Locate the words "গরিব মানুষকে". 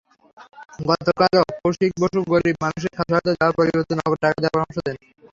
2.31-2.89